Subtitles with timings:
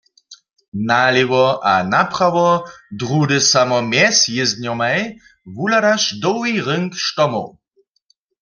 [0.87, 2.47] Nalěwo a naprawo,
[2.99, 4.99] druhdy samo mjez jězdnjomaj,
[5.55, 7.47] wuhladaš dołhi rynk štomow.